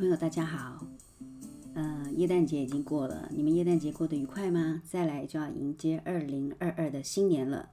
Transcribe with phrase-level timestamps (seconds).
[0.00, 0.86] 朋友，大家好。
[1.74, 4.80] 呃，耶诞节已经过了，你们耶诞节过得愉快吗？
[4.86, 7.68] 再来就要迎接二零二二的新年了。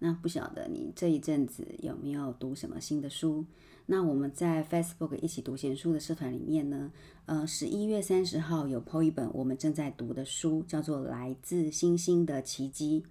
[0.00, 3.46] 那不晓得你这一阵子有没有读什么新的书？
[3.86, 6.90] 那我们在 Facebook 一起读闲书的社团里面呢，
[7.26, 13.04] 呃，十一月三十号有 po 一本我们正在读的书，叫做《来自星星的奇迹》。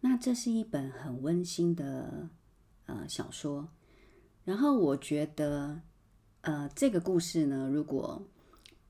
[0.00, 2.28] 那这是一本很温馨的
[2.84, 3.66] 呃小说。
[4.44, 5.80] 然后我觉得，
[6.42, 8.22] 呃，这个故事呢，如果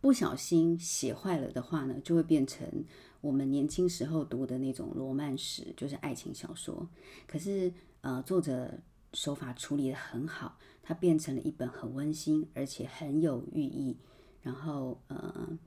[0.01, 2.85] 不小心写坏了的话呢，就会变成
[3.21, 6.89] 我们年轻时候读的那种罗曼史，就是爱情小说。
[7.27, 8.79] 可是，呃，作者
[9.13, 13.97] 手法处理的很好，它变成了一本很温馨而且很有寓意。
[14.41, 15.59] 然后，呃，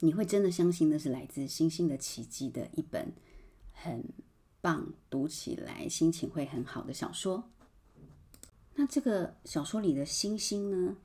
[0.00, 3.12] 你会真的相信那是来自星星的奇迹的一本
[3.72, 4.02] 很
[4.62, 7.50] 棒，读起来心情会很好的小说。
[8.76, 10.96] 那这个小说里的星星呢？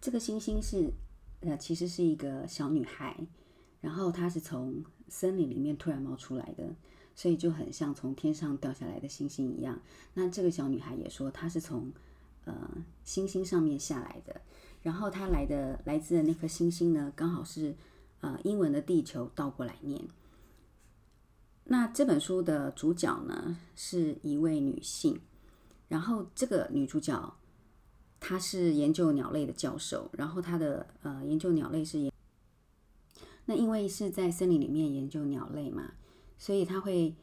[0.00, 0.92] 这个星星是，
[1.40, 3.16] 呃，其实是一个小女孩，
[3.80, 6.72] 然后她是从森林里面突然冒出来的，
[7.16, 9.80] 所以就很像从天上掉下来的星星一样。
[10.14, 11.92] 那这个小女孩也说她是从
[12.44, 12.54] 呃
[13.02, 14.40] 星星上面下来的，
[14.82, 17.74] 然后她来的来自的那颗星星呢，刚好是
[18.20, 20.00] 呃英文的地球倒过来念。
[21.64, 25.20] 那这本书的主角呢，是一位女性。
[25.88, 27.34] 然后这个女主角，
[28.20, 30.10] 她是研究鸟类的教授。
[30.12, 32.12] 然后她的呃研究鸟类是研，
[33.46, 35.94] 那因为是在森林里面研究鸟类嘛，
[36.36, 37.16] 所以她会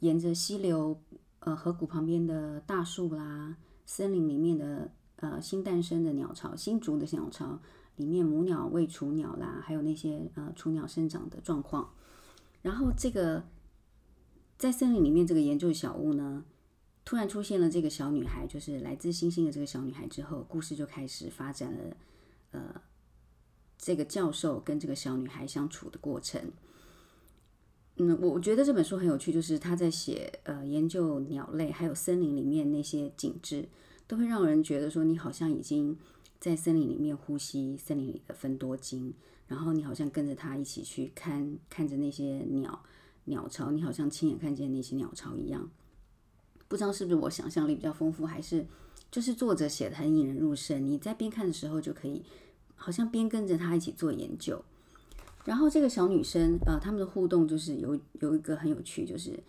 [0.00, 1.00] 沿着溪流、
[1.38, 7.60] 呃河谷旁边的大树啦，森林里面的呃新诞生的鸟巢、新竹的鸟巢
[7.94, 11.94] 里面母鸟喂雏鸟啦，还有那些呃雏鸟生长的状况。
[12.62, 13.44] 然后这个
[14.56, 16.44] 在森林里面这个研究小屋呢。
[17.08, 21.96] 突然出现了这个小女孩，就是来自星星的这个小女孩之后，故事就开始发展了。
[22.50, 22.82] 呃，
[23.78, 26.52] 这个教授跟这个小女孩相处的过程。
[27.96, 33.66] 嗯，我我觉得这本书很有趣，就是他在写呃研究鸟类，还有森林里面那些景致，
[34.06, 35.96] 都会让人觉得说你好像已经
[36.38, 39.14] 在森林里面呼吸森林里的芬多精，
[39.46, 42.84] 然后你好像跟着他一起去看看着那些鸟
[43.24, 45.70] 鸟巢，你好像亲眼看见那些鸟巢一样。
[46.68, 48.66] 不知道是不是我想象力比较丰富，还是
[49.10, 50.84] 就是作者写的很引人入胜。
[50.86, 52.22] 你在边看的时候就可以，
[52.76, 54.62] 好像边跟着他一起做研究。
[55.44, 59.42] 然后这个小女生，呃，他们的互动就是有有一个很有趣，就是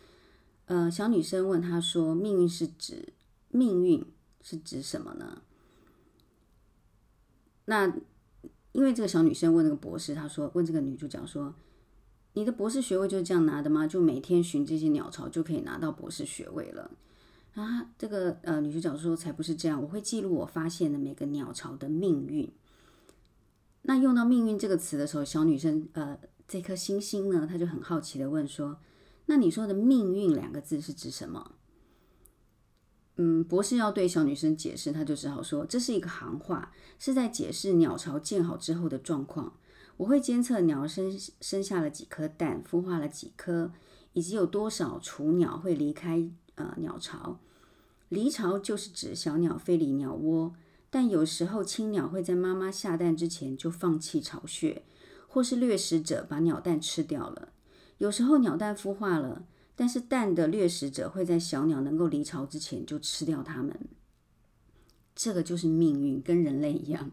[0.66, 3.12] 呃，小女生问他说：“命运是指
[3.50, 4.06] 命运
[4.42, 5.42] 是指什么呢？”
[7.66, 7.94] 那
[8.72, 11.54] 因为这个小女生问那个博士，他说问这个女主角说。
[12.34, 13.88] 你的博士学位就是这样拿的吗？
[13.88, 16.90] 就每天寻这些鸟巢就可以拿到博士学位了？
[17.60, 22.50] 啊，这个呃女主角说才不是这样，我会记录我发现的每个鸟巢的命运。
[23.82, 28.80] 那用到“命运”这个词的时候，小女生呃这颗星星呢，她就很好奇的问说
[29.28, 31.56] ：“那你说的‘命运’两个字是指什么？”
[33.18, 39.54] 嗯，博士要对小女生解释，他就只好说这是一个行话，是在解释鸟巢建好之后的状况。
[39.98, 43.74] 我会监测鸟生生下了几颗蛋，孵化了几颗，
[44.14, 46.32] 以及有多少雏鸟会离开
[46.66, 47.40] 呃鸟巢。
[48.10, 50.54] 离巢就是指小鸟飞离鸟窝，
[50.90, 54.84] 但有时候青鸟会在妈妈下蛋之前就放弃巢穴，
[55.28, 57.50] 或是掠食者把鸟蛋吃掉了。
[58.00, 63.78] 有时候鸟蛋孵化了，但是蛋的掠食者会在小鸟能够离巢之前就吃掉它们。
[65.16, 67.12] 这个就是命运，跟人类一样。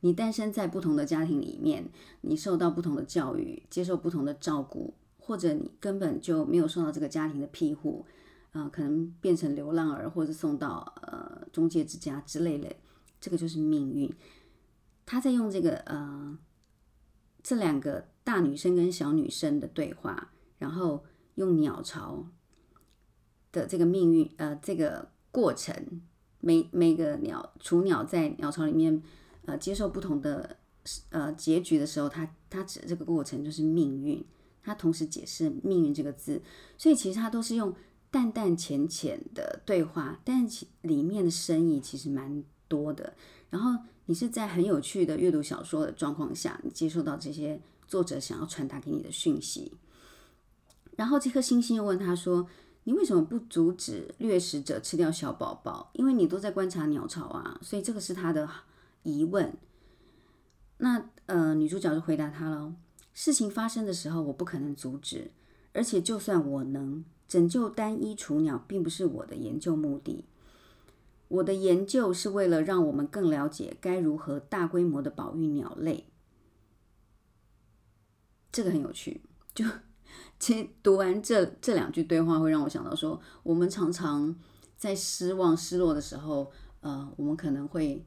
[0.00, 8.06] 你诞生在不同的家庭里面，你受到不同的教育，接受不同的照顾，或者你根本就没有受到这个家庭的庇护，
[8.52, 12.74] 啊，可能变成流浪儿，或者送到呃中介之家之类的，
[13.20, 14.12] 这个就是命运。
[15.06, 16.38] 他在用这个呃
[17.42, 21.04] 这两个大女生跟小女生的对话，然后
[21.36, 22.26] 用鸟巢
[23.52, 26.02] 的这个命运呃这个过程，
[26.40, 29.02] 每每个鸟雏鸟在鸟巢里面。
[29.46, 30.58] 呃，接受不同的
[31.08, 34.22] 呃结局的时候，他他指的这个过程就是命运，
[34.62, 36.42] 他同时解释命运这个字，
[36.76, 37.74] 所以其实他都是用
[38.10, 43.14] 淡淡浅浅的对话，但其里面的深意其实蛮多的。
[43.50, 49.74] 然后你是在很有趣的阅读小说的状况下，你接受到这些作者想要传达给你的讯息。
[50.96, 52.48] 然后这颗星星又问他说
[52.84, 55.90] ：“你为什么不阻止掠食者吃掉小宝宝？
[55.94, 58.48] 因为你都在观察鸟巢啊，所以这个是他的。”
[59.04, 59.56] 疑问，
[60.78, 62.74] 那呃，女主角就回答他了：
[63.14, 65.30] 事情发生的时候，我不可能阻止，
[65.72, 70.24] 而且就算我能拯救单一雏鸟，并不是我的研究目的。
[71.28, 76.06] 我的研究是为了让我们更了解该如何大规模的保育鸟类。
[78.50, 79.20] 这个很有趣，
[79.54, 79.62] 就
[80.40, 84.34] 其实读完这这两句对话，会让我想到说，我们常常
[84.78, 88.02] 在失望、失落的时候，呃，我们可能会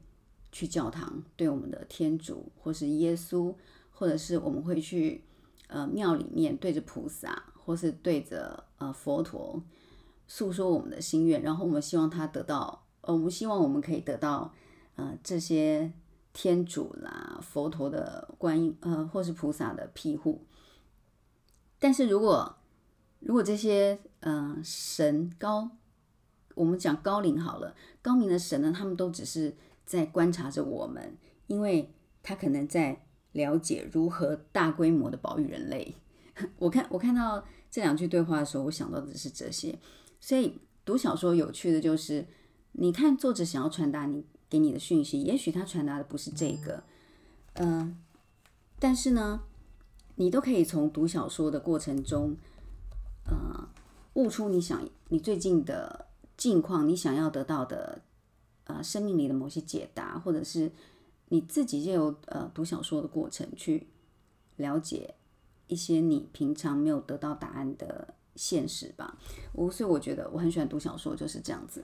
[0.51, 3.53] 去教堂，对我们的天主或是耶稣，
[3.91, 5.23] 或者是我们会去
[5.67, 9.61] 呃庙里面对着菩萨，或是对着呃佛陀
[10.27, 14.53] 诉说我们的心愿，然后我们希望他得到，呃，我们希望我们可以得到
[14.95, 15.91] 呃这些。
[16.33, 20.45] 天主啦，佛陀的观音，呃，或是菩萨的庇护。
[21.77, 22.55] 但是如果
[23.19, 25.71] 如果这些呃神高，
[26.55, 29.53] 我们讲高龄好了，高明的神呢，他们都只是
[29.85, 31.17] 在观察着我们，
[31.47, 31.93] 因为
[32.23, 33.03] 他可能在
[33.33, 35.97] 了解如何大规模的保育人类。
[36.57, 39.77] 我看我看到这两句对话的时候，我想到的是这些。
[40.19, 42.27] 所以读小说有趣的就是，
[42.73, 44.25] 你看作者想要传达你。
[44.51, 46.83] 给你的讯息，也许他传达的不是这个，
[47.53, 47.97] 嗯，
[48.79, 49.43] 但是呢，
[50.15, 52.35] 你都可以从读小说的过程中，
[53.23, 53.69] 呃，
[54.15, 58.01] 悟出你想你最近的近况，你想要得到的，
[58.65, 60.69] 呃，生命里的某些解答，或者是
[61.29, 63.87] 你自己就有呃读小说的过程去
[64.57, 65.15] 了解
[65.71, 69.17] 一些你平常没有得到答案的现实吧。
[69.53, 71.81] 我所以我觉得我很喜欢读小说，就是这样子。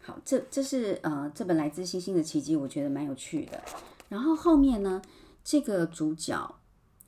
[0.00, 3.62] 好，这这是呃这本来自星星的奇迹，我觉得蛮有趣的。
[4.08, 5.02] 然后后面呢，
[5.44, 6.54] 这个主角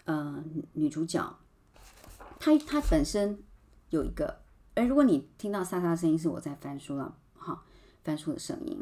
[0.05, 1.39] 呃女主角，
[2.39, 3.43] 她她本身
[3.89, 4.43] 有一个，
[4.75, 7.65] 哎，如果你听到沙沙的声音，是我在翻书了，哈，
[8.03, 8.79] 翻书的声音。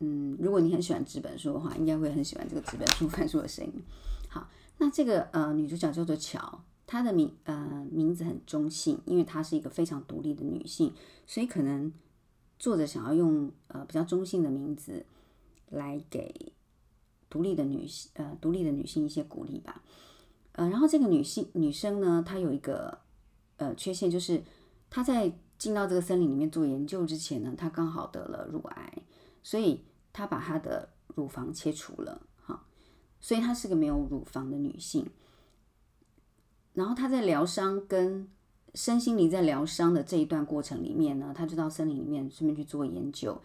[0.00, 3.82] 嗯，如果你很喜欢纸本书的话，应该会很喜欢这个纸本书翻书的声音。
[4.28, 4.48] 好，
[4.78, 10.92] 那这个呃女主角叫做乔，她的名呃名字很中性，因为她是一个非常独立的女性，
[11.26, 11.92] 所以可能。
[12.58, 15.04] 作者想要用呃比较中性的名字
[15.68, 16.54] 来给
[17.28, 19.82] 独立的女性呃独立的女性一些鼓励吧，
[20.52, 23.00] 呃，然后这个女性女生呢，她有一个
[23.58, 24.42] 呃缺陷，就是
[24.88, 29.02] 她在进到这个森林里面做研究之前呢，她刚好得了乳癌，
[29.42, 29.84] 所以
[30.14, 32.25] 她把她的乳房切除了，
[33.26, 35.04] 所以她是个没有乳房的女性，
[36.74, 38.28] 然后她在疗伤跟。
[38.74, 43.40] 身心灵在疗伤的这一段过程里面呢，她就到森林里面顺便去做研究。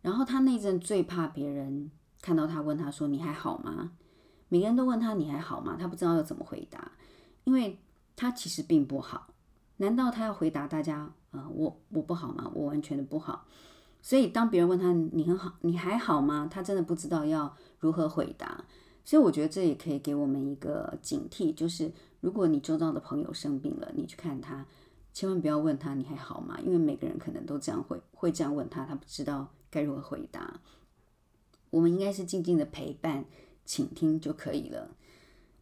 [0.00, 1.90] 然后她那阵最怕别人
[2.22, 3.90] 看到她问她说：“你还好吗？”
[4.48, 6.92] 每个人都问她：“你还好吗？”她不知道要怎么回答，
[7.42, 7.80] 因为
[8.14, 9.34] 她其实并不好。
[9.78, 12.48] 难道她要回答大家：“呃，我我不好吗？
[12.54, 13.46] 我完全的不好。”
[14.00, 18.64] 所以当别人问他：“你很好，你还好吗？”他真的不知道要如何回答。
[19.04, 21.92] 所以我觉得这也可以给我们一个警惕，就是。
[22.20, 24.66] 如果你周遭的朋友生病了，你去看他，
[25.14, 26.60] 千万不要问他你还好吗？
[26.62, 30.60] 因为每个人可能都这样会会这样问他，他不知道该如何回答。
[31.70, 33.24] 我们应该是静静的陪伴、
[33.64, 34.94] 倾听就可以了。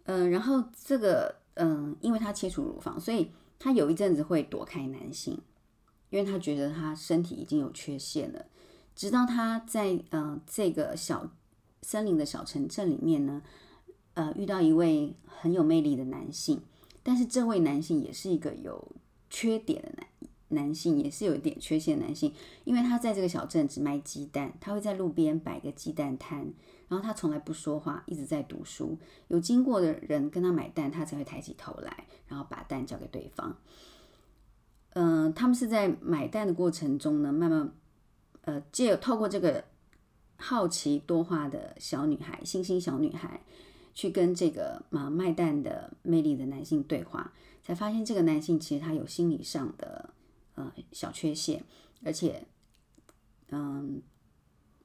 [0.07, 5.41] 嗯，然后这个嗯，因为他切除乳房，所以他有一阵子会躲开男性，
[6.11, 8.47] 因为他觉得他身体已经有缺陷了。
[8.97, 11.31] 直到他在嗯这个小
[11.83, 13.43] 森林的小城镇里面呢。
[14.15, 16.61] 呃，遇到一位很有魅力的男性，
[17.05, 18.97] 但是这位男性也是一个有
[19.31, 20.09] 缺点的男
[20.49, 22.35] 男性，也是有一点缺陷的男性，
[22.65, 26.53] 因为他在这个小镇只卖鸡蛋，他会在路边摆个鸡蛋摊，
[26.89, 28.99] 然后他从来不说话，一直在读书，
[29.29, 33.57] 有经过的人跟他买蛋，他才会抬起头来，然后把蛋交给对方。
[34.95, 37.73] 嗯，他们是在买蛋的过程中呢，慢慢
[38.41, 39.65] 呃，借透过这个
[40.39, 43.43] 好奇多话的小女孩，星星小女孩。
[43.95, 47.33] 去跟这个啊卖蛋的魅力的男性对话，
[47.65, 50.11] 才发现这个男性其实他有心理上的
[50.55, 51.65] 呃小缺陷，
[52.05, 52.47] 而且
[53.49, 54.01] 嗯，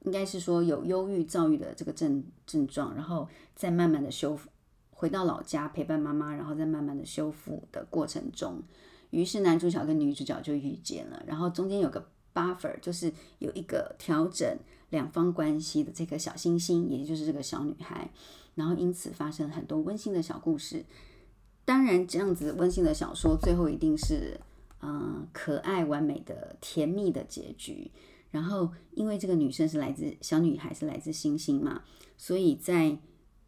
[0.00, 4.50] 应该是说有忧郁、躁郁的这个症症状，然后再慢慢的修复，
[4.90, 8.60] 回到老家陪伴妈妈，然后再慢慢的修复的过程中，
[9.10, 12.04] 于是男主角跟女主角就遇见了，然后中间有个
[12.34, 14.58] buffer，就是有一个调整
[14.90, 18.10] 两方关系的这颗小星星，也就是这个小女孩。
[18.54, 20.84] 然后因此发生很多温馨的小故事。
[21.64, 24.38] 当然，这样子温馨的小说最后一定是，
[24.82, 27.90] 嗯，可爱完美的甜蜜的结局。
[28.30, 31.82] 然后，因为这个女生是来自小女孩是来自星星嘛，
[32.18, 32.98] 所以在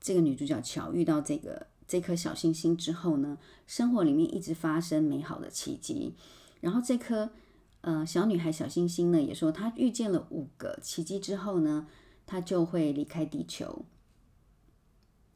[0.01, 6.15] 这个女主角巧遇到这个这颗小星星之后呢，生活里面一直发生美好的奇迹。
[6.61, 7.31] 然后这颗
[7.87, 11.87] 呃小女孩小星星呢，也说她遇见了五个奇迹之后呢，
[12.27, 13.85] 她就会离开地球。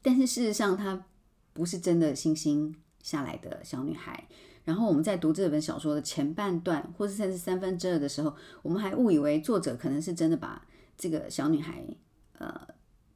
[0.01, 1.05] 但是事实上，她
[1.53, 4.27] 不是真的星星下来的小女孩，
[4.65, 10.67] 然后我们在读这本小说的前半段，或是甚至三分之二的时候，我们还误以为作者可能是真的把
[10.97, 11.85] 这个小女孩
[12.37, 12.67] 呃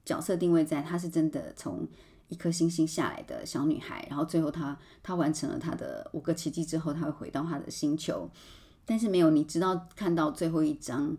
[0.06, 1.86] 角色定位在她是真的从
[2.30, 8.30] 一颗星星下来的小女孩，然后最后她她完成了她的五个奇迹之后，她会回到她的星球。
[8.86, 11.18] 但是没有，你知道看到最后一章，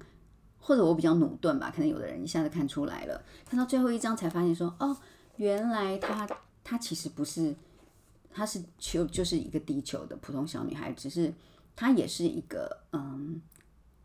[0.59, 4.97] 或者我比较努钝吧，可能有的人一下子看出来了，看到最后一章才发现说，哦，
[5.37, 6.27] 原来她
[6.63, 7.55] 她其实不是。
[8.39, 11.33] 她是球就是一个地球的普通小女孩，只是
[11.75, 13.41] 她也是一个嗯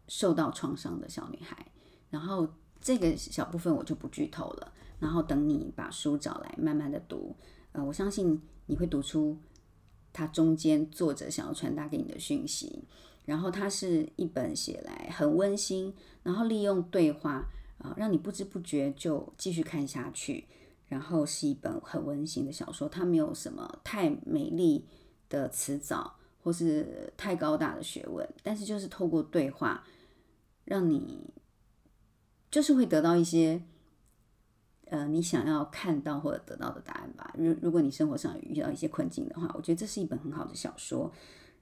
[0.08, 1.66] 受到创伤的小女孩。
[2.10, 2.48] 然后
[2.80, 7.36] 这个小部分我就不剧透了，然后等你把书找来慢慢的读，
[7.74, 9.38] 呃，我相信你会读出
[10.14, 12.86] 它中间作者想要传达给你的讯息。
[13.26, 17.48] 然后它是一本写来很温馨，然后利用对话
[17.78, 20.48] 啊，让你不知不觉就继续看下去。
[20.88, 24.86] 然后是一本很温馨的小说，它没有什么太美丽
[25.30, 29.86] 的词藻，或是太高大的学问，但是就是透过对话，
[30.66, 31.34] 让你
[32.50, 33.64] 就是会得到一些，
[34.88, 37.34] 呃，你想要看到或者得到的答案吧。
[37.38, 41.10] 如如果你生活上遇到一些困境的话，我觉得这是一本很好的小说。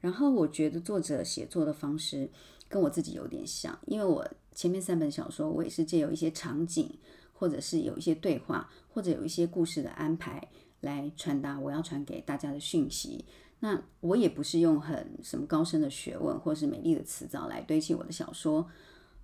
[0.01, 2.29] 然后我觉得作者写作的方式
[2.67, 6.97] 跟我自己有点像，因为我前面三本小说我也是借由一些场景。
[7.39, 10.45] 或者是有一些对话，或者有一些故事的安排
[10.81, 13.23] 来传达我要传给大家的讯息。
[13.61, 18.67] 那我也不是用很什么高深的学问或是美丽的词藻来堆砌我的小说，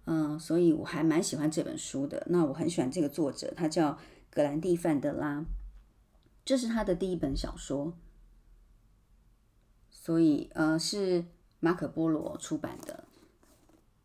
[0.06, 2.26] 嗯，所以我还蛮喜欢这本书的。
[2.30, 5.44] 那我很喜欢这个作者，他叫格兰蒂·范德拉，
[6.46, 7.92] 这是他的第一本小说，
[10.06, 11.26] 所以呃是
[11.60, 13.06] 马可波罗出版的。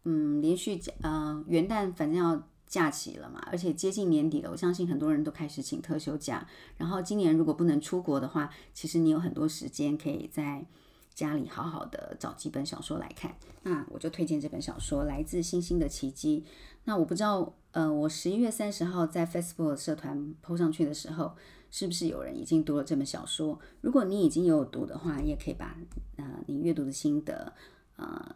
[0.04, 2.42] 嗯，连续假，呃，元旦反正要。
[2.71, 6.47] 假期了嘛，而且接近年底了，我相信很多人都开始请特休假。
[6.76, 10.64] 然后今年如果不能出国的话，其实你有很多时间可以在
[11.12, 13.35] 家里好好的找几本小说来看。
[13.64, 16.45] 那我就推荐这本小说《来自星星的奇迹》。
[16.85, 21.35] 那我不知道，呃，我十一月三十号在 Facebook 社团 PO 上去的时候，
[21.71, 23.59] 是不是有人已经读了这本小说？
[23.81, 25.77] 如果你已经有读的话，也可以把
[26.17, 27.53] 呃你阅读的心得，
[27.97, 28.35] 呃。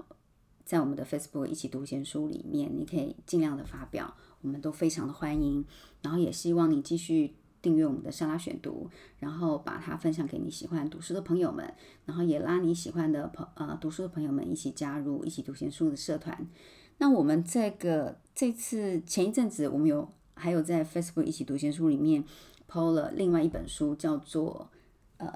[0.67, 5.63] 在我们的 Facebook 一起读闲书里面，你可以尽量的发表，我们都非常的欢迎。
[6.01, 8.89] 然后也希望你继续订阅我们的莎拉选读，
[9.19, 11.71] 然后把它分享给你喜欢读书的朋友们，
[12.07, 16.49] 然后也拉你喜欢的朋呃读书的朋友们一起加入一起读闲书的社团。
[16.97, 22.25] 那我们这个这次前一阵子，我们有还有在 Facebook 一起读闲书里面
[22.67, 24.71] 抛了另外一本书，叫做
[25.19, 25.33] 呃。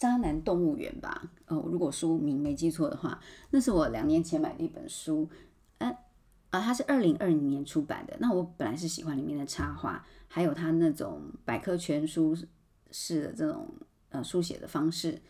[0.00, 3.18] 渣男动物园吧，哦，如果书名没记错的话，
[3.50, 5.28] 那是我两年前买的一本书，
[5.78, 5.88] 呃，
[6.50, 8.16] 啊，它是二零二零年出版的。
[8.20, 12.32] 那我本来是喜欢里面的插画，还有它那种百科全书
[12.92, 13.68] 式的这种
[14.10, 15.20] 呃书写的方式。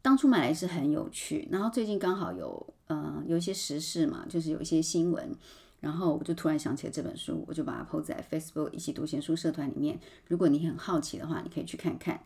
[0.00, 5.30] 当初买来是很有趣，然后最近刚好有呃有一些时事嘛，就是有一些新闻，
[5.84, 10.00] 然后我就突然想起了这本书，我就把它 po 在 Facebook 一起读闲书社团里面。
[10.26, 12.18] 如果你很好奇的话，你可以去看看，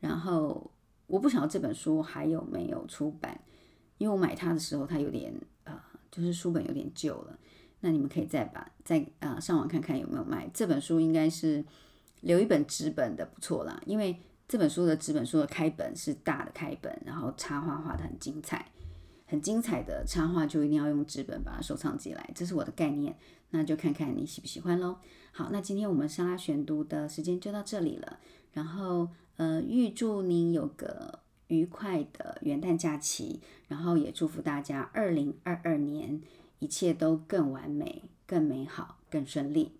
[0.00, 0.70] 然后。
[1.06, 3.38] 我不晓得这本书还有没有出版，
[3.98, 5.30] 因为我买它的时候它有点
[5.64, 5.78] 呃，
[6.10, 7.38] 就是书本有点旧了。
[7.80, 11.62] 那你们可以再把再呃上网看看有没有卖这本书，应该是
[12.22, 13.78] 留一本纸本的不错啦。
[13.84, 14.18] 因为
[14.48, 18.72] 这本书的纸本书的开本是大的开本，然后插画画的很精彩，
[19.26, 23.16] 很精彩的插画就一定要用纸本把它收藏起来，这是我的概念。
[23.50, 24.96] 那就看看你喜不喜欢喽。
[25.32, 28.18] 好，那今天我们莎拉选读的时间就到这里了，
[28.52, 29.08] 然后。
[29.36, 36.22] 呃，预祝您有个愉快的元旦假期，然后也祝福大家二零二二年
[36.60, 39.72] 一切都更完美、更美好、更顺利。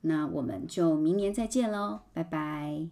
[0.00, 2.88] 那我们就明年再见喽，拜拜。